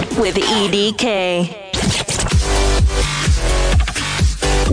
[0.00, 1.66] with EDK.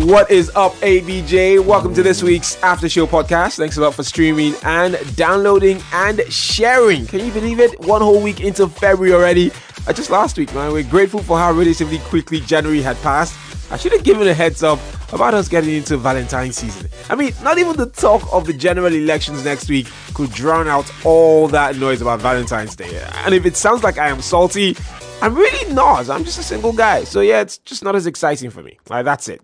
[0.06, 1.66] What is up, ABJ?
[1.66, 3.58] Welcome to this week's After Show podcast.
[3.58, 7.08] Thanks a lot for streaming and downloading and sharing.
[7.08, 7.80] Can you believe it?
[7.80, 9.52] One whole week into February already.
[9.88, 10.72] Uh, just last week, man.
[10.72, 13.36] We're grateful for how relatively quickly January had passed.
[13.72, 14.80] I should have given a heads up
[15.12, 16.88] about us getting into Valentine's season.
[17.10, 20.92] I mean, not even the talk of the general elections next week could drown out
[21.04, 23.04] all that noise about Valentine's Day.
[23.26, 24.78] And if it sounds like I am salty,
[25.22, 26.10] I'm really not.
[26.10, 27.04] I'm just a single guy.
[27.04, 28.78] So yeah, it's just not as exciting for me.
[28.90, 29.42] Like, that's it.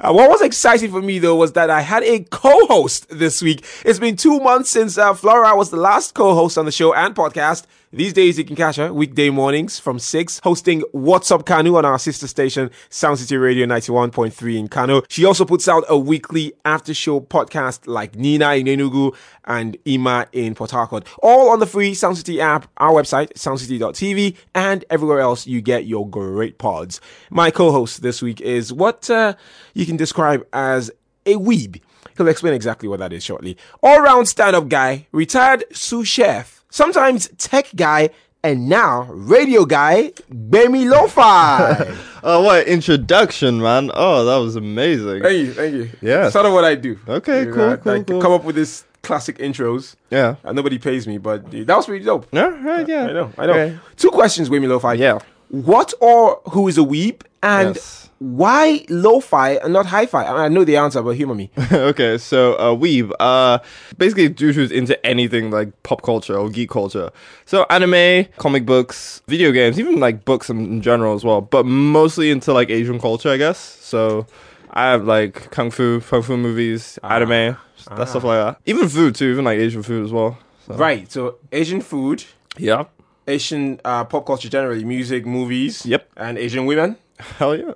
[0.00, 3.64] Uh, what was exciting for me though was that I had a co-host this week.
[3.84, 7.14] It's been two months since uh, Flora was the last co-host on the show and
[7.14, 7.66] podcast.
[7.90, 11.86] These days you can catch her weekday mornings from 6 hosting What's Up Kano on
[11.86, 15.00] our sister station Sound City Radio 91.3 in Kano.
[15.08, 20.26] She also puts out a weekly after show podcast like Nina in Enugu and Ima
[20.32, 21.06] in Port Harcourt.
[21.22, 25.86] All on the free Sound City app, our website soundcity.tv and everywhere else you get
[25.86, 27.00] your great pods.
[27.30, 29.32] My co-host this week is what uh,
[29.72, 30.90] you can describe as
[31.24, 31.80] a weeb.
[32.18, 33.56] He'll explain exactly what that is shortly.
[33.82, 38.10] All round stand up guy, retired sous chef, sometimes tech guy,
[38.42, 41.94] and now radio guy, Bemi Lo-Fi.
[42.20, 43.92] Oh, what introduction, man!
[43.94, 45.22] Oh, that was amazing.
[45.22, 45.88] thank you, thank you.
[46.02, 46.32] Yes.
[46.32, 46.98] Sort of what I do.
[47.06, 48.20] Okay, You cool, know, cool, I cool.
[48.20, 49.94] come up with this classic intros.
[50.10, 50.34] Yeah.
[50.42, 52.26] And nobody pays me, but that was pretty dope.
[52.32, 53.04] Yeah, right, yeah.
[53.06, 53.52] I know, I know.
[53.52, 53.78] Okay.
[53.96, 54.94] Two questions, Wemi Lo-Fi.
[54.94, 55.20] Yeah.
[55.48, 57.22] What or who is a weeb?
[57.42, 58.10] And Yes.
[58.18, 60.24] why lo-fi and not hi-fi?
[60.24, 61.50] I, mean, I know the answer, but humor me.
[61.72, 63.60] okay, so uh, Weeb, uh,
[63.96, 67.10] basically dude who's into anything like pop culture or geek culture.
[67.46, 71.64] So anime, comic books, video games, even like books in, in general as well, but
[71.64, 73.58] mostly into like Asian culture, I guess.
[73.58, 74.26] So
[74.70, 77.56] I have like kung fu, kung fu movies, anime,
[77.88, 78.60] that stuff like that.
[78.66, 80.36] Even food too, even like Asian food as well.
[80.66, 80.74] So.
[80.74, 81.10] Right.
[81.10, 82.24] So Asian food,
[82.58, 82.84] Yeah.
[83.28, 85.84] Asian uh, pop culture generally, music, movies.
[85.84, 86.08] Yep.
[86.16, 86.96] And Asian women.
[87.18, 87.72] Hell yeah.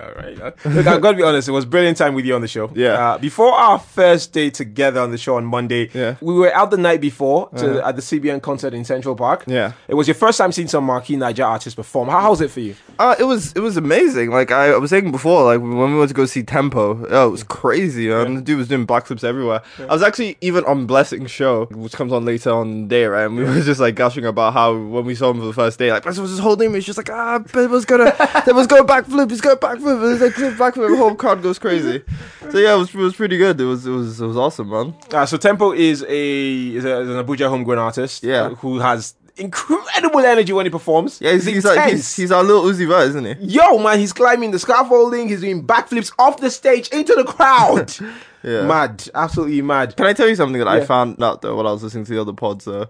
[0.00, 0.38] All right.
[0.38, 1.48] Look, I've got to be honest.
[1.48, 2.70] It was brilliant time with you on the show.
[2.74, 2.92] Yeah.
[2.92, 6.16] Uh, before our first day together on the show on Monday, Yeah.
[6.20, 9.44] we were out the night before to, at the CBN concert in Central Park.
[9.46, 9.72] Yeah.
[9.88, 12.08] It was your first time seeing some marquee Niger artists perform.
[12.08, 12.76] How, how was it for you?
[12.98, 14.30] Uh, it was it was amazing.
[14.30, 17.30] Like I was saying before, like when we went to go see Tempo, oh, it
[17.30, 18.08] was crazy.
[18.08, 18.36] Man.
[18.36, 19.62] The dude was doing backflips everywhere.
[19.80, 23.24] I was actually even on Blessing's show, which comes on later on the day, right?
[23.24, 25.78] And we were just like gushing about how when we saw him for the first
[25.78, 26.72] day, like Blessing was just holding.
[26.74, 28.14] He's just like, ah, it was gonna,
[28.46, 29.30] there was going backflip.
[29.30, 30.12] He's going backflip.
[30.12, 30.90] It's like backflip.
[30.90, 32.02] The whole crowd goes crazy.
[32.50, 33.60] So yeah, it was it was pretty good.
[33.60, 34.94] It was it was it was awesome, man.
[35.12, 38.22] Uh, so Tempo is a is, a, is an Abuja homegrown artist.
[38.22, 38.42] Yeah.
[38.42, 41.20] uh, who has incredible energy when he performs.
[41.20, 43.34] Yeah, he's, he's like he's, he's our little Uzi Vert, isn't he?
[43.44, 45.28] Yo, man, he's climbing the scaffolding.
[45.28, 47.94] He's doing backflips off the stage into the crowd.
[48.44, 48.66] Yeah.
[48.66, 49.96] Mad, absolutely mad.
[49.96, 52.12] Can I tell you something that I found out though while I was listening to
[52.12, 52.86] the other pods though?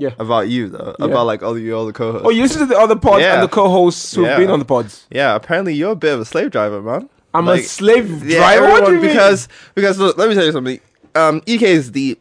[0.00, 0.10] Yeah.
[0.18, 2.26] about you though, about like all the other co-hosts.
[2.26, 3.34] Oh, you listen to the other pods Yeah.
[3.34, 4.38] and the co-hosts who've Yeah.
[4.38, 5.06] been on the pods.
[5.10, 7.08] yeah, apparently you're a bit of a slave driver, man.
[7.34, 8.62] I'm a slave Yeah, driver.
[8.62, 9.10] What do everyone- you mean?
[9.10, 10.80] because because look, let me tell you something.
[11.14, 12.18] Um, EK is the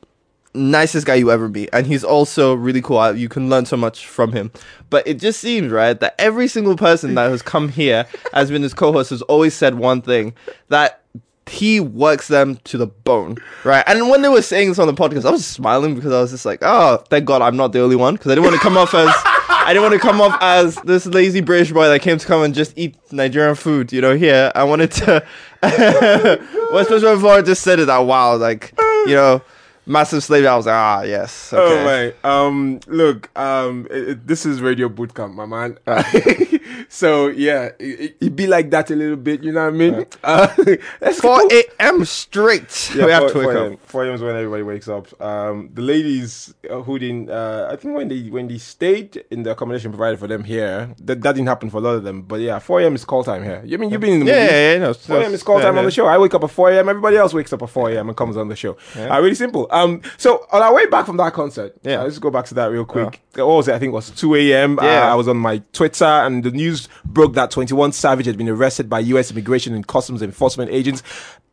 [0.53, 3.16] nicest guy you ever meet, and he's also really cool.
[3.16, 4.51] You can learn so much from him.
[4.89, 8.63] But it just seems right that every single person that has come here has been
[8.63, 10.34] his co-host has always said one thing
[10.69, 11.01] that
[11.50, 13.84] he works them to the bone, right?
[13.88, 16.32] And when they were saying this on the podcast, I was smiling because I was
[16.32, 18.62] just like, "Oh, thank God I'm not the only one," because I didn't want to
[18.62, 19.10] come off as
[19.50, 22.44] I didn't want to come off as this lazy British boy that came to come
[22.44, 24.16] and just eat Nigerian food, you know.
[24.16, 25.26] Here, I wanted to.
[25.62, 28.74] well, especially before I just said it out wow, like
[29.06, 29.42] you know,
[29.89, 30.45] massive slave.
[30.45, 31.81] I was like, ah, yes, okay.
[31.81, 35.77] Oh my, um, look, um, it, it- this is Radio Bootcamp, my man.
[36.89, 40.05] so yeah, it, it, be like that a little bit, you know what I mean?
[40.23, 40.47] Uh,
[41.01, 42.05] let's 4 go- a.m.
[42.05, 42.91] straight.
[42.95, 43.79] Yeah, we have 4 to wake 4 up.
[43.85, 44.13] 4 a.m.
[44.16, 45.22] is when everybody wakes up.
[45.22, 49.44] Um, the ladies uh, who didn't, uh, I think when they when they stayed in
[49.44, 52.21] the accommodation provided for them here, that, that didn't happen for a lot of them.
[52.21, 52.95] But yeah, 4 a.m.
[52.95, 53.61] is call time here.
[53.66, 54.53] You mean you've been in the Yeah, movie?
[54.53, 55.33] yeah, yeah, no, 4 a.m.
[55.33, 56.06] is call yeah, time on the show.
[56.06, 56.89] I wake up at 4 a.m.
[56.89, 58.07] Everybody else wakes up at 4 a.m.
[58.09, 58.77] and comes on the show.
[58.95, 59.67] Uh, really simple.
[59.84, 62.01] Um, so on our way back from that concert, Yeah.
[62.01, 63.22] uh, let's go back to that real quick.
[63.35, 63.73] What was it?
[63.75, 64.79] I think it was 2 a.m.
[64.79, 65.12] Uh, Yeah.
[65.12, 68.89] I was on my Twitter and the news broke that 21 Savage had been arrested
[68.89, 69.31] by U.S.
[69.31, 71.04] Immigration and Customs Enforcement agents.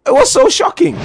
[0.07, 0.97] It was so shocking.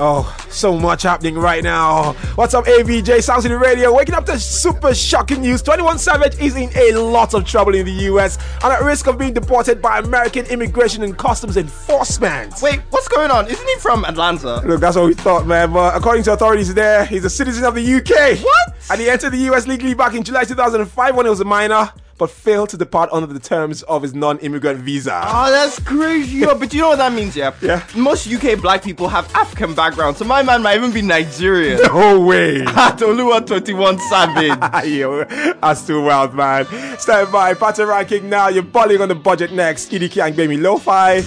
[0.00, 2.12] Oh, so much happening right now.
[2.36, 3.92] What's up, ABJ Sound City Radio?
[3.92, 5.60] Waking up to super shocking news.
[5.60, 9.18] 21 Savage is in a lot of trouble in the US and at risk of
[9.18, 12.54] being deported by American Immigration and Customs Enforcement.
[12.62, 13.48] Wait, what's going on?
[13.48, 14.62] Isn't he from Atlanta?
[14.64, 15.72] Look, that's what we thought, man.
[15.72, 18.38] But according to authorities there, he's a citizen of the UK.
[18.38, 18.74] What?
[18.90, 21.92] And he entered the US legally back in July 2005 when he was a minor.
[22.18, 25.22] But failed to depart under the terms of his non-immigrant visa.
[25.24, 26.38] Oh, that's crazy.
[26.38, 27.54] Yo, but you know what that means, yeah?
[27.62, 27.86] Yeah.
[27.96, 31.80] Most UK black people have African background, so my man might even be Nigerian.
[31.82, 32.58] No way.
[32.98, 34.86] Toluwa 21 Savage.
[34.88, 36.66] Yo, that's too wild, man.
[36.98, 38.48] Stand by, pattern ranking now.
[38.48, 39.90] You're balling on the budget next.
[39.92, 41.22] EDK and Baby Lo-Fi.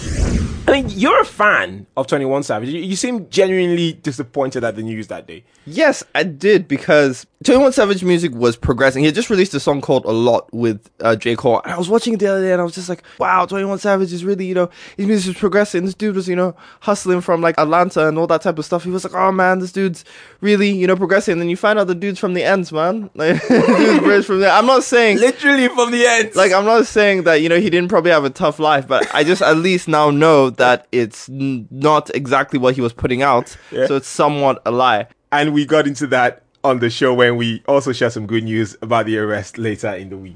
[0.68, 2.70] I mean, you're a fan of 21 Savage.
[2.70, 5.44] You, you seem genuinely disappointed at the news that day.
[5.66, 9.02] Yes, I did because 21 Savage music was progressing.
[9.02, 11.36] He had just released a song called A Lot with uh, J.
[11.36, 11.60] Cole.
[11.64, 13.80] And I was watching it the other day and I was just like, wow, 21
[13.80, 15.86] Savage is really, you know, his music is progressing.
[15.86, 18.84] This dude was, you know, hustling from like Atlanta and all that type of stuff.
[18.84, 20.06] He was like, oh man, this dude's
[20.42, 21.32] really, you know, progressing.
[21.34, 23.10] And then you find out the dude's from the ends, man.
[23.16, 24.52] Like, dude's from there.
[24.52, 25.18] I'm not saying.
[25.20, 26.36] Literally from the end.
[26.36, 29.08] Like I'm not saying that you know he didn't probably have a tough life, but
[29.16, 33.22] I just at least now know that it's n- not exactly what he was putting
[33.22, 33.88] out, Yeah.
[33.88, 35.08] so it's somewhat a lie.
[35.32, 38.76] and we got into that on the show when we also share some good news
[38.82, 40.36] about the arrest later in the week.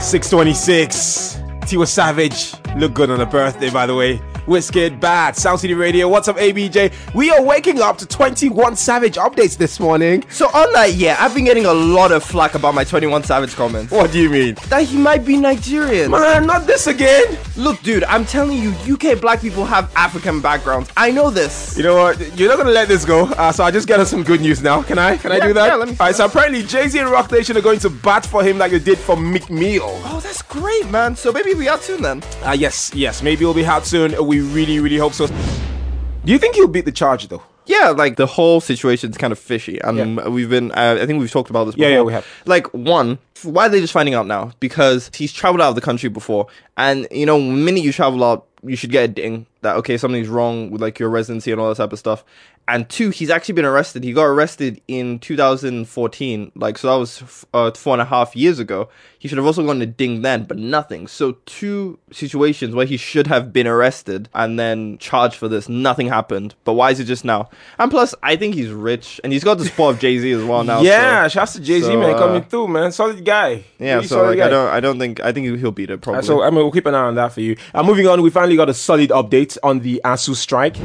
[0.00, 1.36] 626.
[1.62, 2.54] Tiwa Savage.
[2.76, 4.20] Look good on a birthday, by the way.
[4.46, 5.36] Wizkid Bad.
[5.36, 6.08] Sound City Radio.
[6.08, 6.92] What's up, ABJ?
[7.14, 10.24] We are waking up to 21 Savage updates this morning.
[10.28, 13.54] So on that, yeah, I've been getting a lot of flack about my 21 Savage
[13.54, 13.90] comments.
[13.92, 14.54] What do you mean?
[14.68, 16.10] That he might be Nigerian.
[16.10, 17.38] Man, not this again.
[17.56, 20.90] Look, dude, I'm telling you, UK black people have African backgrounds.
[20.96, 21.76] I know this.
[21.76, 22.38] You know what?
[22.38, 23.24] You're not gonna let this go.
[23.26, 24.82] Uh, so I just got us some good news now.
[24.82, 25.16] Can I?
[25.16, 25.66] Can I do that?
[25.66, 26.14] yeah, let me- All right.
[26.14, 28.78] So apparently Jay Z and Roc Nation are going to bat for him like they
[28.78, 29.82] did for Meek Mill.
[30.04, 31.16] Oh, that's great, man.
[31.16, 32.22] So maybe we out soon then.
[32.42, 33.22] Ah, yes, yes.
[33.22, 34.14] Maybe we'll be out soon.
[34.26, 35.26] We really, really hope so.
[35.26, 37.42] Do you think he'll beat the charge though?
[37.66, 40.28] Yeah, like the whole situation's kind of fishy, and Yeah.
[40.28, 40.70] we've been.
[40.72, 41.76] Uh, I think we've talked about this.
[41.76, 41.96] Yeah, Before.
[41.96, 42.26] yeah, we have.
[42.44, 44.52] Like one, why are they just finding out now?
[44.60, 46.46] Because he's traveled out of the country before,
[46.76, 49.96] and you know, the minute you travel out, you should get a ding that okay,
[49.96, 52.24] something's wrong with like your residency and all that type of stuff.
[52.66, 54.04] And two, he's actually been arrested.
[54.04, 58.34] He got arrested in 2014, like so that was f- uh, four and a half
[58.34, 58.88] years ago.
[59.18, 61.06] He should have also gotten a ding then, but nothing.
[61.06, 65.68] So two situations where he should have been arrested and then charged for this.
[65.68, 66.54] Nothing happened.
[66.64, 67.50] But why is it just now?
[67.78, 70.44] And plus, I think he's rich and he's got the support of Jay Z as
[70.44, 70.80] well now.
[70.80, 72.92] yeah, so, shouts to Jay Z so, man uh, coming through, man.
[72.92, 73.64] Solid guy.
[73.78, 73.96] yeah.
[73.96, 74.46] Really So like, guy.
[74.46, 76.22] I don't, I don't think, I think he'll beat it Uh, probably.
[76.22, 77.56] So I mean, we'll keep an eye on that for you.
[77.74, 80.76] Uh, moving on, we finally got a solid update on the ASUU strike.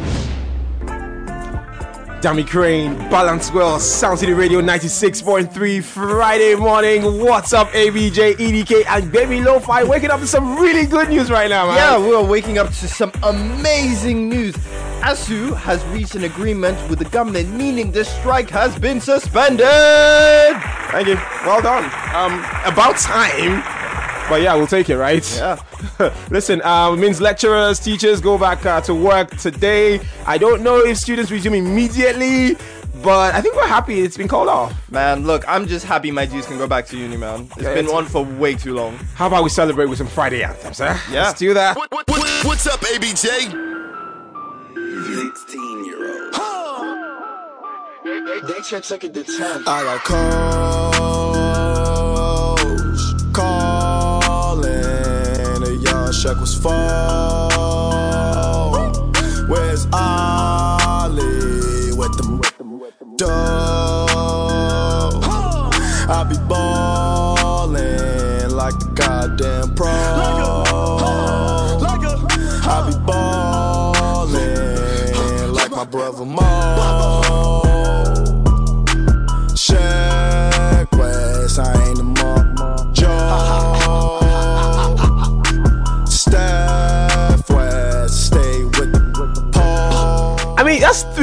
[2.21, 7.23] Dammy Krane, Balance Well, Sound City Radio 96.3, Friday morning.
[7.23, 9.85] What's up, ABJ, EDK, and Baby Lo-Fi?
[9.85, 11.77] Waking up to some really good news right now, man.
[11.77, 14.53] Yeah, we're waking up to some amazing news.
[14.99, 19.65] ASUU has reached an agreement with the government, meaning the strike has been suspended.
[20.91, 21.15] Thank you.
[21.45, 21.85] Well done.
[22.13, 23.78] Um, about time.
[24.29, 25.25] But yeah, we'll take it, right?
[25.35, 25.59] Yeah.
[26.29, 29.99] Listen, um, it means lecturers, teachers go back uh, to work today.
[30.27, 32.55] I don't know if students resume immediately,
[33.01, 34.73] but I think we're happy it's been called off.
[34.91, 37.47] Man, look, I'm just happy my G's can go back to uni, man.
[37.57, 38.97] It's Yeah, been it's- on for way too long.
[39.15, 40.95] How about we celebrate with some Friday anthems, huh?
[41.11, 41.23] Yeah.
[41.23, 41.75] Let's do that.
[41.75, 43.23] What, what, what, what's up, ABJ?
[44.75, 46.35] 16 year old.
[48.47, 49.63] They check check it to 10.
[49.67, 50.88] I got calls
[56.39, 57.49] was fall.
[59.47, 62.39] Where's Ollie with them
[63.17, 63.27] dough?
[66.11, 66.88] I be ballin'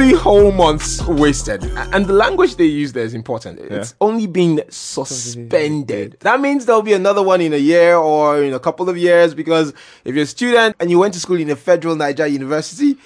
[0.07, 1.63] three whole months wasted.
[1.93, 3.59] And the language they use there is important.
[3.59, 6.17] It's only been suspended.
[6.21, 9.33] That means there'll be another one in a year or in a couple of years
[9.33, 9.73] because
[10.05, 12.97] if you're a student and you went to school in a federal Nigeria university,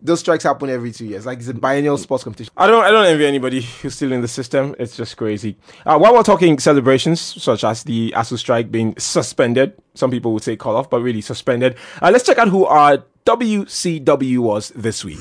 [0.00, 1.26] those strikes happen every two years.
[1.26, 2.52] Like it's a biennial sports competition.
[2.56, 4.76] I don't I don't envy anybody who's still in the system.
[4.78, 5.56] It's just crazy.
[5.84, 10.44] Uh, while we're talking celebrations, such as the ASUU strike being suspended, some people would
[10.44, 11.74] say call off, but really suspended.
[12.00, 15.18] Uh, let's check out who our WCW was this week.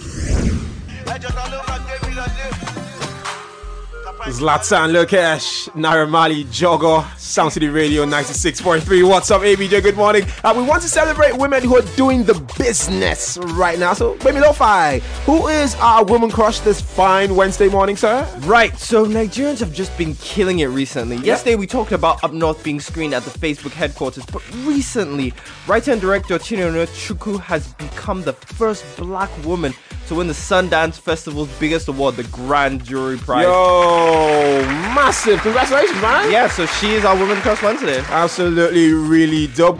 [4.29, 9.07] Zlatan Lil Kesh, Naramali Jogo, Sound City Radio 96.3.
[9.07, 9.81] What's up, ABJ?
[9.81, 10.25] Good morning.
[10.43, 13.93] Uh, we want to celebrate women who are doing the business right now.
[13.93, 18.27] So, Baby Lo-Fi, who is our woman crush this fine Wednesday morning, sir?
[18.41, 21.17] Right, so Nigerians have just been killing it recently.
[21.17, 25.33] Yesterday we talked about Up North being screened at the Facebook headquarters, but recently,
[25.67, 29.74] writer and director Chinonye Chukwu has become the first black woman
[30.08, 33.44] to win the Sundance Festival's biggest award, the Grand Jury Prize.
[33.44, 34.62] Yo,
[34.96, 35.42] massive.
[35.42, 36.32] Congratulations, man.
[36.32, 38.00] Yeah, so she is our woman crush Wednesday.
[38.10, 39.78] Absolutely, really dope.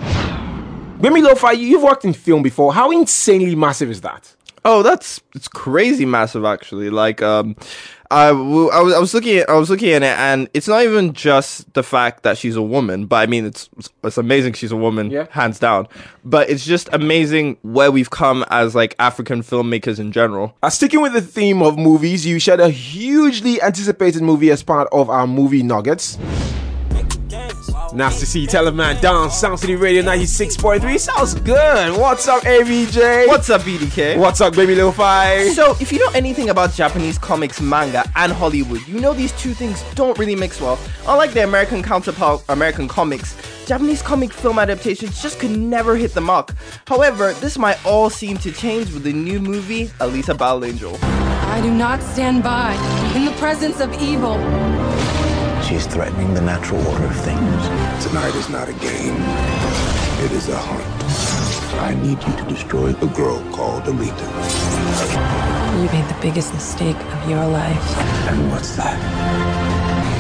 [1.00, 2.74] Gbemi Lo-Fi, you've worked in film before.
[2.74, 4.36] How insanely massive is that?
[4.66, 6.90] Oh, that's it's crazy massive actually.
[6.90, 7.56] Like um
[8.10, 10.68] I, w- I was I was looking at I was looking at it and it's
[10.68, 13.70] not even just the fact that she's a woman, but I mean it's
[14.04, 15.28] it's amazing she's a woman, Yeah.
[15.30, 15.88] hands down.
[16.24, 20.56] But it's just amazing where we've come as like African filmmakers in general.
[20.64, 24.88] Uh, sticking with the theme of movies, you shared a hugely anticipated movie as part
[24.92, 26.18] of our movie Nuggets.
[27.98, 31.00] Nice to see you, tell a man down Sound City Radio 96.3.
[31.00, 31.98] Sounds good.
[31.98, 33.28] What's up, ABJ?
[33.28, 34.20] What's up, EDK?
[34.20, 35.50] What's up, baby Lo-Fi?
[35.50, 39.56] So, if you know anything about Japanese comics, manga, and Hollywood, you know these two
[39.56, 40.78] things don't really mix well.
[41.08, 43.36] Unlike the American counterpart, American comics,
[43.66, 46.54] Japanese comic film adaptations just could never hit the mark.
[46.86, 51.00] However, this might all seem to change with the new movie, Alita Battle Angel.
[51.02, 52.74] I do not stand by
[53.16, 54.38] in the presence of evil.
[55.68, 57.87] She's threatening the natural order of things.
[58.08, 59.18] Tonight is not a game.
[60.24, 60.86] It is a hunt.
[61.82, 64.28] I need you to destroy a girl called Alita.
[65.82, 67.98] You made the biggest mistake of your life,
[68.30, 68.98] And what's that?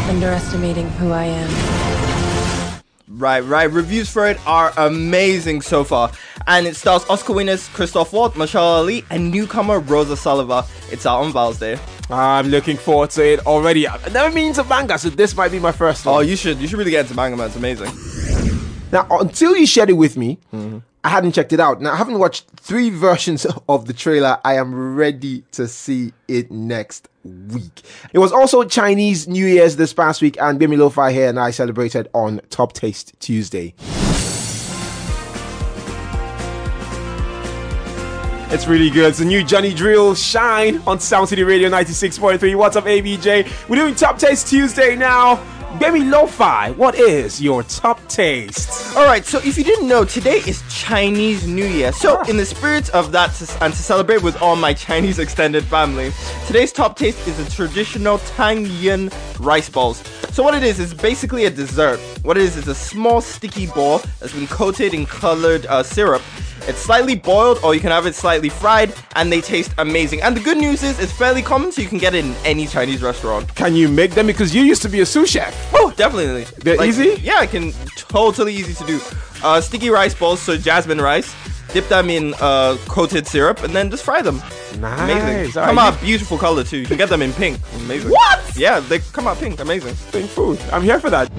[0.10, 2.66] underestimating who I am.
[3.10, 3.72] Right, right.
[3.72, 6.12] Reviews for it are amazing so far.
[6.46, 10.66] And it stars Oscar winners Christoph Waltz, Mahershala Ali, and newcomer Rosa Salazar.
[10.92, 11.80] It's out on Val's Day.
[12.10, 13.88] I'm looking forward to it already.
[13.88, 16.18] I've never been to manga, so this might be my first oh, one.
[16.18, 17.48] Oh, you should you should really get into manga, man.
[17.48, 17.92] It's amazing.
[18.92, 20.40] Now, until you shared it with me,
[21.04, 21.82] I hadn't checked it out.
[21.82, 24.38] Now, I haven't watched three versions of the trailer.
[24.44, 27.81] I am ready to see it next week.
[28.13, 31.51] It was also Chinese New Year's this past week, and Bimi Lo-Fi here and I
[31.51, 33.74] celebrated on Top Taste Tuesday.
[38.50, 39.10] It's really good.
[39.10, 42.55] It's the new Johnny Drille Shine on Sound City Radio 96.3.
[42.55, 43.67] What's up, ABJ?
[43.67, 45.36] We're doing Top Taste Tuesday now.
[45.79, 48.98] Bemi Lo-Fi, what is your top taste?
[48.98, 51.91] All right, so if you didn't know, today is Chinese New Year.
[51.91, 55.63] So, in the spirit of that, to, and to celebrate with all my Chinese extended
[55.65, 56.12] family,
[56.48, 60.00] today's top taste is the traditional Tangyuan rice balls.
[60.31, 62.00] So, what it is is basically a dessert.
[62.24, 66.24] What it is is a small sticky ball that's been coated in colored uh, syrup.
[66.67, 70.21] It's slightly boiled, or you can have it slightly fried, and they taste amazing.
[70.21, 72.67] And the good news is, it's fairly common, so you can get it in any
[72.67, 73.53] Chinese restaurant.
[73.55, 74.27] Can you make them?
[74.27, 75.71] Because you used to be a sous chef.
[75.74, 76.43] Oh, definitely.
[76.59, 77.19] They're easy?
[77.21, 77.71] Yeah, I can.
[77.95, 79.00] Totally easy to do.
[79.43, 81.33] Uh, sticky rice balls, so jasmine rice.
[81.74, 84.38] Dip them in uh, coated syrup and then just fry them.
[84.79, 85.01] Nice.
[85.01, 85.51] Amazing.
[85.51, 86.77] Come right, out beautiful color too.
[86.77, 87.59] You can get them in pink.
[87.75, 88.09] Amazing.
[88.09, 88.57] What?
[88.57, 89.59] Yeah, they come out pink.
[89.59, 89.93] Amazing.
[89.93, 90.59] Think food.
[90.71, 91.29] I'm here for that.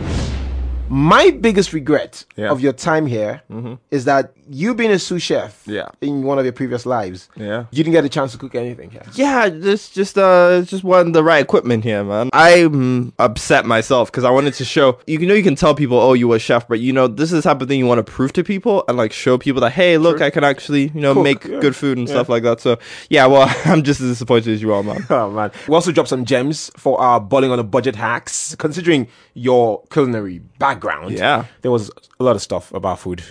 [0.91, 2.51] My biggest regret Yeah.
[2.51, 3.43] of your time here
[3.91, 5.89] is that you being a sous chef Yeah.
[6.01, 7.65] in one of your previous lives, Yeah.
[7.71, 9.03] you didn't get a chance to cook anything here.
[9.13, 12.31] Yeah, just just uh, just wasn't the right equipment here, man.
[12.33, 14.99] I'm upset myself because I wanted to show.
[15.07, 17.31] You know, you can tell people, oh, you were a chef, but you know, this
[17.33, 19.61] is the type of thing you want to prove to people and like show people
[19.61, 21.61] that, hey, look, I can actually, you know, Cook, make yeah.
[21.61, 22.61] good food and stuff like that.
[22.63, 22.79] So
[23.11, 25.05] yeah, well, I'm just as disappointed as you are, man.
[25.11, 25.51] Oh man.
[25.69, 28.55] We also dropped some gems for our bowling on a budget hacks.
[28.59, 30.78] Considering your culinary background,
[31.19, 31.45] Yeah.
[31.63, 33.23] there was a lot of stuff about food.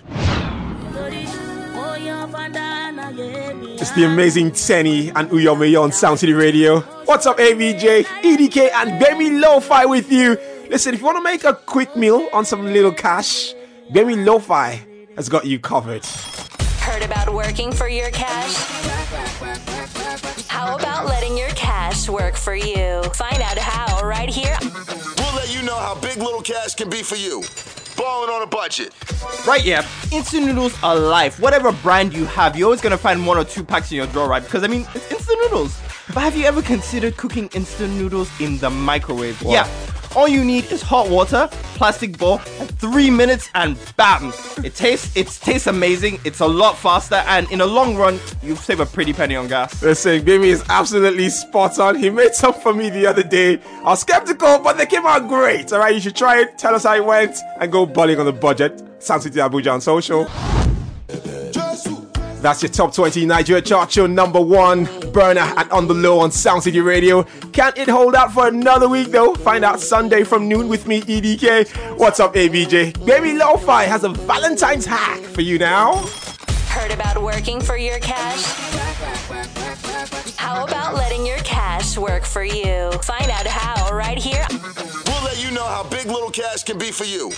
[3.80, 6.82] It's the amazing Teni and Uyomeyo on Sound City Radio.
[7.06, 10.38] What's up, ABJ, EDK, and Bemi Lo-Fi with you.
[10.70, 13.54] Listen, if you want to make a quick meal on some little cash,
[13.92, 14.86] Bemi Lo-Fi
[15.16, 16.06] has got you covered.
[16.82, 18.56] Heard about working for your cash?
[20.48, 23.04] How about letting your cash work for you?
[23.14, 24.58] Find out how right here.
[25.48, 27.42] We'll let you know how big little cash can be for you.
[27.96, 28.94] Balling on a budget.
[29.48, 29.88] Right, yeah.
[30.12, 31.40] Instant noodles are life.
[31.40, 34.28] Whatever brand you have, you're always gonna find one or two packs in your drawer,
[34.28, 34.44] right?
[34.44, 35.80] Because I mean, it's instant noodles.
[36.08, 39.42] But have you ever considered cooking instant noodles in the microwave?
[39.42, 39.68] Yeah.
[40.16, 44.34] All you need is hot water, plastic bowl, and three minutes, and bam!
[44.64, 46.20] It tastes it tastes amazing.
[46.24, 49.48] It's a lot faster, and in the long run, you save a pretty penny on
[49.48, 49.82] gas.
[49.84, 51.96] Listen, Bimi is absolutely spot on.
[51.96, 53.60] He made some for me the other day.
[53.80, 55.72] I was skeptical, but they came out great.
[55.74, 56.58] All right, you should try it.
[56.58, 58.82] Tell us how it went and go bowling on the budget.
[59.00, 60.28] Sound City Abuja on social.
[62.42, 64.86] That's your top 20 Nigeria chart show number one.
[65.12, 67.24] Burner and on the low on Sound City Radio.
[67.52, 69.34] Can't it hold out for another week though?
[69.34, 71.98] Find out Sunday from noon with me, EDK.
[71.98, 73.06] What's up, ABJ?
[73.06, 75.96] Baby Lo-Fi has a Valentine's hack for you now.
[76.70, 78.44] Heard about working for your cash?
[80.38, 82.92] How about letting your cash work for you?
[83.04, 84.46] Find out how right here.
[84.52, 87.32] We'll let you know how big little cash can be for you.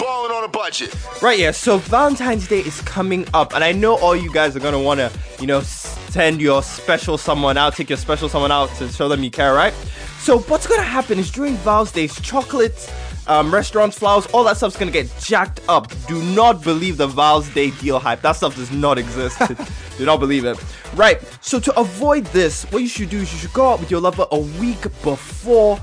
[0.00, 0.96] Balling on a budget.
[1.20, 1.50] Right, yeah.
[1.50, 5.12] So Valentine's Day is coming up, and I know all you guys are gonna wanna,
[5.38, 9.22] you know, send your special someone out, take your special someone out to show them
[9.22, 9.74] you care, right?
[10.20, 12.90] So what's gonna happen is during Val's Days, chocolates,
[13.26, 15.92] um, restaurants, flowers, all that stuff's gonna get jacked up.
[16.08, 18.22] Do not believe the Val's Day deal hype.
[18.22, 19.38] That stuff does not exist.
[19.98, 20.58] Do not believe it.
[20.94, 21.20] Right.
[21.42, 24.00] So to avoid this, what you should do is you should go out with your
[24.00, 25.78] lover a week before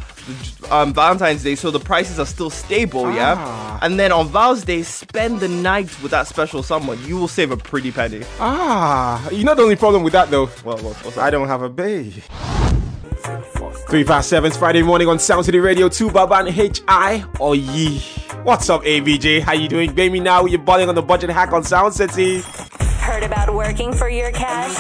[0.70, 3.36] um, Valentine's Day, so the prices are still stable, yeah.
[3.38, 3.80] Ah.
[3.82, 7.04] And then on Val's Day, spend the night with that special someone.
[7.06, 8.24] You will save a pretty penny.
[8.40, 10.50] Ah, you know the only problem with that though.
[10.64, 12.14] Well, what's, what's I don't have a babe.
[13.90, 18.00] Three past seven, Friday morning on Sound City Radio 2, Baban H I or Ye.
[18.44, 19.42] What's up, ABJ?
[19.42, 19.94] How you doing?
[19.94, 22.42] Baby now you're balling on the budget hack on Sound City.
[23.00, 24.76] Heard about working for your cash?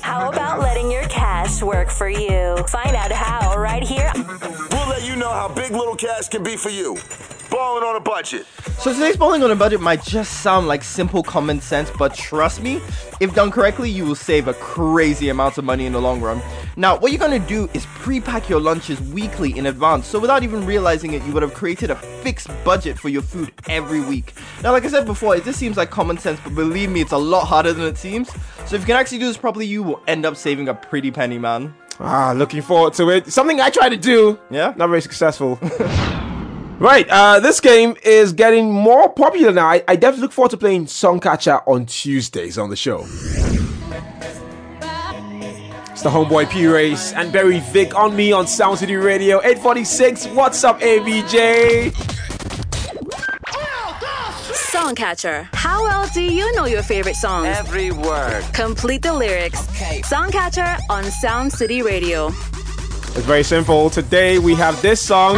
[0.00, 2.56] How about letting your cash work for you?
[2.68, 4.10] Find out how right here.
[4.14, 6.96] We'll let you know how big little cash can be for you.
[7.50, 8.46] Balling on a budget.
[8.78, 12.62] So today's bowling on a budget might just sound like simple common sense, but trust
[12.62, 12.80] me,
[13.20, 16.40] if done correctly, you will save a crazy amount of money in the long run.
[16.76, 20.64] Now, what you're gonna do is pre-pack your lunches weekly in advance, so without even
[20.64, 24.32] realizing it, you would have created a fixed budget for your food every week.
[24.62, 27.12] Now, like I said before, it just seems like common sense, but believe me, it's
[27.12, 28.30] a lot harder than it seems.
[28.66, 31.10] So if you can actually do this properly, you will end up saving a pretty
[31.10, 31.74] penny, man.
[31.98, 33.30] Ah, looking forward to it.
[33.32, 34.38] Something I try to do.
[34.50, 34.72] Yeah?
[34.76, 35.58] Not very successful.
[36.78, 39.66] right, uh, this game is getting more popular now.
[39.66, 43.06] I, I definitely look forward to playing Songcatcher on Tuesdays on the show.
[46.00, 50.28] It's the homeboy P Race and Barry Vic on me on Sound City Radio 846.
[50.28, 52.29] What's up, ABJ?
[54.80, 55.46] Songcatcher.
[55.52, 57.46] How well do you know your favorite songs?
[57.46, 58.42] Every word.
[58.54, 59.68] Complete the lyrics.
[59.68, 60.00] Okay.
[60.00, 62.28] Songcatcher on Sound City Radio.
[62.28, 63.90] It's very simple.
[63.90, 65.36] Today we have this song.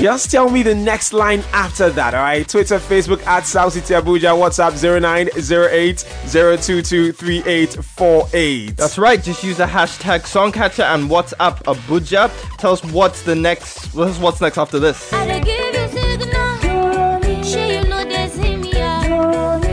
[0.00, 2.48] Just tell me the next line after that, alright?
[2.48, 8.76] Twitter, Facebook at Sound City Abuja, WhatsApp 0908 022 3848.
[8.76, 9.20] That's right.
[9.20, 12.30] Just use the hashtag Songcatcher and WhatsApp Abuja.
[12.58, 13.92] Tell us what's the next.
[13.92, 15.12] What's what's next after this?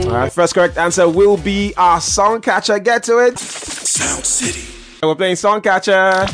[0.07, 2.79] Alright, first correct answer will be our song catcher.
[2.79, 3.37] Get to it.
[3.37, 4.73] Sound City.
[5.03, 6.25] We're playing song catcher.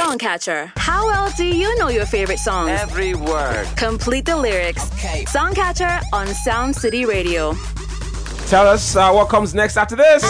[0.00, 0.72] Songcatcher.
[1.00, 2.78] How well do you know your favorite songs?
[2.78, 3.66] Every word.
[3.74, 4.84] Complete the lyrics.
[5.32, 7.54] Songcatcher on Sound City Radio.
[8.48, 10.22] Tell us uh, what comes next after this.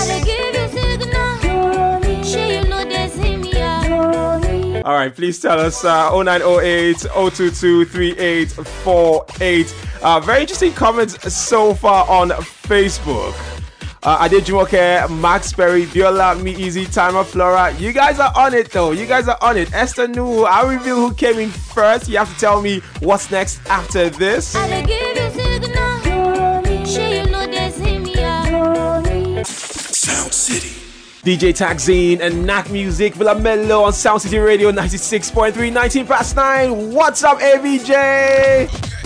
[4.84, 9.74] All right, please tell us uh, 0908 022 3848.
[10.02, 13.59] Uh, very interesting comments so far on Facebook.
[14.02, 17.70] Uh, Ade Jumoke, Max Perry, Viola, Me Easy, Timer, Flora.
[17.74, 18.92] You guys are on it though.
[18.92, 19.72] You guys are on it.
[19.74, 22.08] Esther Nu, I'll reveal who came in first.
[22.08, 24.54] You have to tell me what's next after this.
[29.44, 30.68] Sound City.
[31.22, 36.92] DJ Taxine and Knack Music, Villa Mello on Sound City Radio 96.3, 19 past 9.
[36.94, 38.99] What's up, ABJ?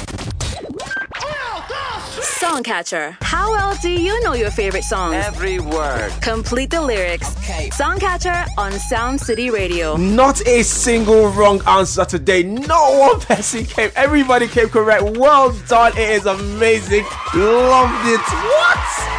[2.44, 3.16] Songcatcher.
[3.22, 5.14] How well do you know your favorite songs?
[5.14, 6.12] Every word.
[6.20, 7.34] Complete the lyrics.
[7.72, 9.96] Songcatcher on Sound City Radio.
[9.96, 12.42] Not a single wrong answer today.
[12.42, 13.90] No one person came.
[13.96, 15.04] Everybody came correct.
[15.16, 15.92] Well done.
[15.96, 17.04] It is amazing.
[17.34, 18.20] Loved it.
[18.20, 19.13] What?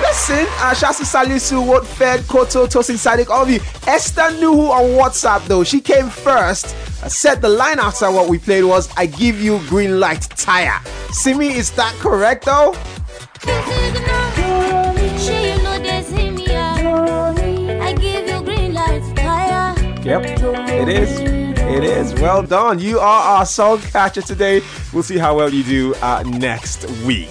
[0.00, 3.60] Listen, uh, Shasta Salisu, What Fed, Koto, Tosin Sadik, of you.
[3.86, 5.64] Esther Nuhu on WhatsApp though.
[5.64, 6.74] She came first.
[7.02, 10.80] I said the line after what we played was I give you green light tire.
[11.10, 12.74] Simi, is that correct though?
[20.02, 20.24] Yep,
[20.70, 21.20] it is.
[21.20, 22.14] It is.
[22.14, 22.78] Well done.
[22.78, 24.62] You are our song catcher today.
[24.92, 27.28] We'll see how well you do uh, next week.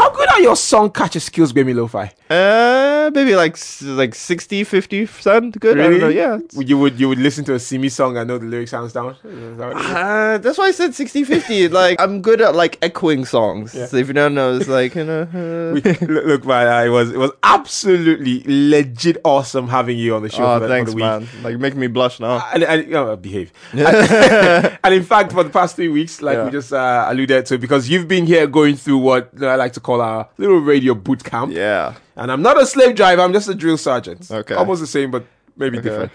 [0.00, 2.10] How good are your song catcher skills, Grammy Lo-Fi?
[2.30, 5.78] Uh, maybe like like 60, 50 percent good.
[5.78, 6.08] I don't know.
[6.08, 6.38] Yeah.
[6.54, 9.16] You would you would listen to a Simi song and know the lyric sounds down.
[9.22, 9.90] That what it is?
[9.90, 11.68] Uh, that's why I said 60 50.
[11.80, 13.72] like, I'm good at like echoing songs.
[13.72, 15.22] So if you don't know, it's like, you know.
[15.34, 20.22] uh, We- look, man, uh, it was it was absolutely legit awesome having you on
[20.22, 20.46] the show.
[20.46, 21.28] oh, for thanks, the man.
[21.42, 22.48] Like, you're making me blush now.
[22.54, 23.52] and, and you know, behave.
[23.72, 27.58] and, and in fact, for the past three weeks, like we just uh, alluded to,
[27.58, 31.24] because you've been here going through what I like to call our little radio boot
[31.24, 31.52] camp.
[31.52, 31.94] Yeah.
[32.16, 34.30] And I'm not a slave driver; I'm just a drill sergeant.
[34.30, 34.54] Okay.
[34.54, 35.24] almost the same, but
[35.56, 36.12] maybe different.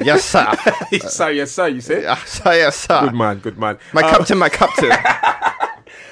[0.00, 0.46] yes, sir.
[0.92, 1.30] yes, sir.
[1.30, 1.66] Yes, sir.
[1.68, 2.02] You say?
[2.02, 2.54] yes, sir.
[2.54, 3.00] Yes, sir.
[3.06, 3.38] Good man.
[3.40, 3.76] Good man.
[3.92, 4.90] My Uh, captain, my captain.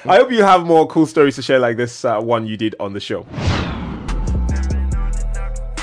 [0.05, 2.75] I hope you have more cool stories to share like this uh, one you did
[2.79, 3.25] on the show.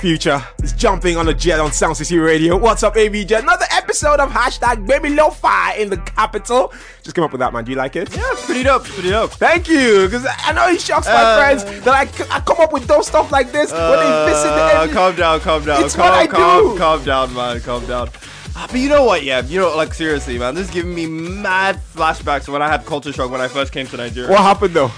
[0.05, 2.59] Future is jumping on the jet on Sound City Radio.
[2.59, 3.39] What's up, ABJ?
[3.39, 6.75] Another episode of hashtag Baby Lo-Fi in the capital.
[7.03, 7.65] Just came up with that, man.
[7.65, 8.15] Do you like it?
[8.15, 8.85] Yeah, pretty dope.
[8.85, 9.31] Pretty dope.
[9.31, 12.59] Thank you, because I know it shocks my Uh, friends that I, c- I come
[12.61, 14.93] up with those stuff like this when they visit the Uh, end.
[14.93, 16.79] calm down, calm down, It's calm, what I calm, do.
[16.79, 18.11] calm down, man, calm down.
[18.57, 19.23] Ah, but you know what?
[19.25, 22.85] Yeah, you know, like seriously, man, this is giving me mad flashbacks when I had
[22.85, 24.29] culture shock when I first came to Nigeria.
[24.31, 24.93] What happened though?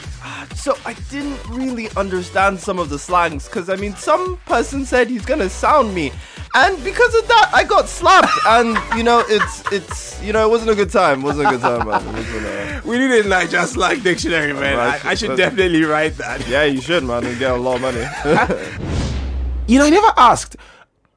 [0.57, 5.09] So I didn't really understand some of the slangs because I mean, some person said
[5.09, 6.11] he's gonna sound me,
[6.55, 8.33] and because of that, I got slapped.
[8.49, 11.21] and you know, it's it's you know, it wasn't a good time.
[11.21, 12.03] It wasn't a good time, man.
[12.03, 14.77] It wasn't a- We need a like just like dictionary, man.
[14.77, 15.05] Right.
[15.05, 16.47] I, I should definitely write that.
[16.49, 18.05] yeah, you should, man, and get a lot of money.
[19.69, 20.57] You know, I never asked.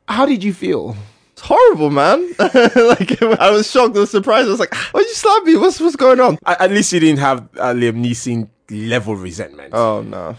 [0.07, 0.95] How did you feel?
[1.33, 2.33] It's horrible, man.
[2.39, 4.47] like I was shocked, I was surprised.
[4.47, 5.55] I was like, "Why'd you slap me?
[5.55, 9.73] What's what's going on?" At, at least you didn't have uh, Liam Neeson level resentment.
[9.73, 10.35] Oh no.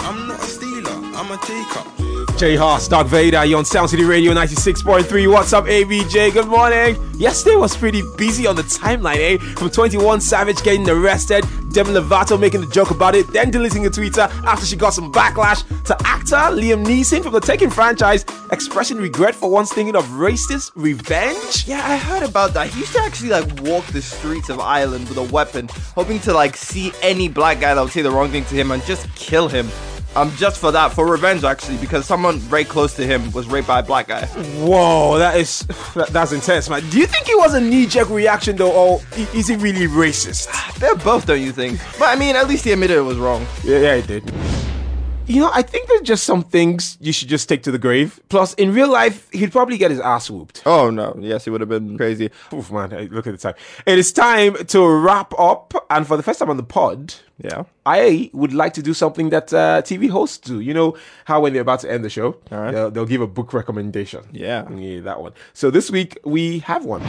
[0.00, 2.03] I'm not a stealer, I'm a taker.
[2.36, 5.30] J Hus, Dark Vader, you on Sound City Radio 96.3.
[5.30, 6.32] What's up, ABJ?
[6.32, 6.96] Good morning.
[7.16, 9.38] Yesterday was pretty busy on the timeline, eh?
[9.54, 13.90] From 21 Savage getting arrested, Demi Lovato making a joke about it, then deleting a
[13.90, 18.96] Twitter after she got some backlash, to actor Liam Neeson from the Taken franchise expressing
[18.96, 21.68] regret for once thinking of racist revenge.
[21.68, 22.68] Yeah, I heard about that.
[22.68, 26.34] He used to actually like walk the streets of Ireland with a weapon, hoping to
[26.34, 29.12] like see any black guy that would say the wrong thing to him and just
[29.14, 29.68] kill him.
[30.16, 33.66] Um, just for that, for revenge actually, because someone very close to him was raped
[33.66, 34.26] by a black guy.
[34.26, 36.88] Whoa, that is that, that's intense, man.
[36.90, 39.00] Do you think it was a knee-jerk reaction though, or
[39.34, 40.48] is it really racist?
[40.78, 41.80] They're both, don't you think?
[41.98, 43.44] But I mean, at least he admitted it was wrong.
[43.64, 44.53] Yeah, yeah, he did.
[45.26, 48.20] You know, I think there's just some things you should just take to the grave.
[48.28, 50.62] Plus, in real life, he'd probably get his ass whooped.
[50.66, 52.30] Oh no, yes, he would have been crazy.
[52.52, 53.54] Oof, man, hey, look at the time.
[53.86, 57.64] It is time to wrap up, and for the first time on the pod, Yeah.
[57.86, 60.60] I would like to do something that uh, TV hosts do.
[60.60, 62.72] You know how when they're about to end the show, right.
[62.72, 64.24] they'll, they'll give a book recommendation.
[64.30, 64.70] Yeah.
[64.74, 65.32] yeah, that one.
[65.54, 67.02] So this week we have one.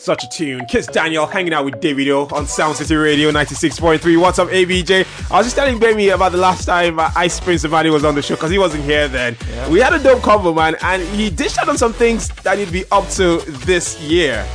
[0.00, 0.64] Such a tune.
[0.64, 4.18] Kiss Daniel hanging out with Davido on Sound City Radio 96.3.
[4.18, 5.06] What's up, ABJ?
[5.30, 8.14] I was just telling Baby about the last time uh, Ice Prince Zamani was on
[8.14, 9.36] the show because he wasn't here then.
[9.70, 12.72] We had a dope convo, man, and he dished out on some things that he'd
[12.72, 14.48] be up to this year.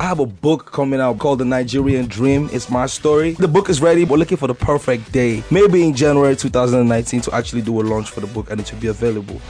[0.00, 2.48] I have a book coming out called The Nigerian Dream.
[2.52, 3.32] It's my story.
[3.32, 4.04] The book is ready.
[4.04, 5.42] We're looking for the perfect day.
[5.50, 8.78] Maybe in January 2019 to actually do a launch for the book and it will
[8.78, 9.40] be available.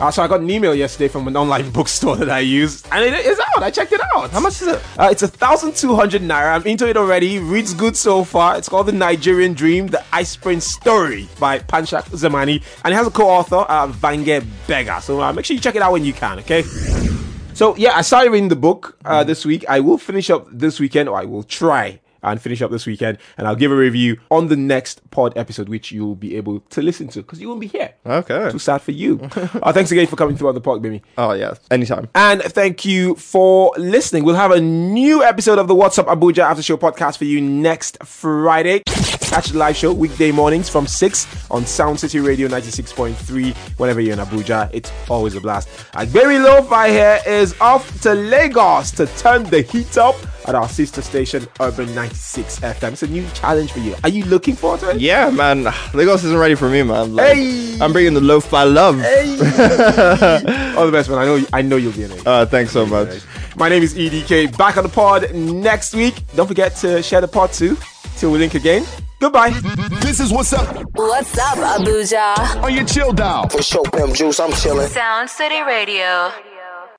[0.00, 3.04] Uh, so I got an email yesterday from an online bookstore that I use, and
[3.04, 3.62] it is out.
[3.62, 4.30] I checked it out.
[4.30, 4.82] How much is it?
[4.98, 6.56] Uh, it's a thousand two hundred naira.
[6.56, 7.38] I'm into it already.
[7.38, 8.58] Reads good so far.
[8.58, 13.06] It's called The Nigerian Dream: The Ice Prince Story by Panshak Zamani, and it has
[13.06, 15.00] a co-author, uh, Vange Bega.
[15.00, 16.40] So uh, make sure you check it out when you can.
[16.40, 16.64] Okay.
[17.54, 19.64] So yeah, I started reading the book uh, this week.
[19.68, 23.18] I will finish up this weekend, or I will try and finish up this weekend,
[23.36, 26.82] and I'll give a review on the next pod episode, which you'll be able to
[26.82, 27.94] listen to because you won't be here.
[28.06, 28.50] Okay.
[28.50, 29.20] Too sad for you.
[29.62, 31.02] uh, thanks again for coming through on the pod, baby.
[31.18, 32.08] Oh yeah, anytime.
[32.14, 34.24] And thank you for listening.
[34.24, 37.40] We'll have a new episode of the What's Up Abuja After Show podcast for you
[37.40, 38.82] next Friday.
[39.32, 44.12] Catch the live show weekday mornings from 6 on Sound City Radio 96.3 whenever you're
[44.12, 44.68] in Abuja.
[44.74, 45.70] It's always a blast.
[45.94, 50.16] And very Lo-Fi here is off to Lagos to turn the heat up
[50.46, 52.92] at our sister station Urban 96 FM.
[52.92, 53.94] It's a new challenge for you.
[54.04, 55.00] Are you looking forward to it?
[55.00, 55.64] Yeah, man.
[55.94, 57.16] Lagos isn't ready for me, man.
[57.16, 57.78] Like, Hey!
[57.80, 59.00] I'm bringing the lo-fi love.
[59.00, 59.30] Hey.
[60.76, 61.18] All the best, man.
[61.18, 62.26] I know I know you'll be in it.
[62.26, 63.22] Uh, thanks so much.
[63.56, 64.58] My name is EDK.
[64.58, 66.22] Back on the pod next week.
[66.36, 67.78] Don't forget to share the pod too.
[68.18, 68.84] Till we link again.
[69.22, 69.50] Goodbye.
[70.00, 72.60] This is what's up What's up, Abuja?
[72.60, 73.48] on your chill down.
[73.50, 74.88] For sure, Pimp Juice, I'm chilling.
[74.88, 76.32] Sound City Radio.